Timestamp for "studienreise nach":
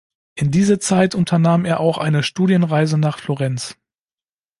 2.23-3.19